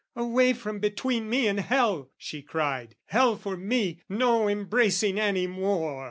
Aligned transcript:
"Away 0.15 0.53
from 0.53 0.79
between 0.79 1.29
me 1.29 1.47
and 1.47 1.59
hell!" 1.59 2.09
she 2.17 2.41
cried: 2.41 2.95
"Hell 3.05 3.35
for 3.37 3.55
me, 3.55 4.01
no 4.09 4.47
embracing 4.49 5.19
any 5.19 5.45
more! 5.45 5.99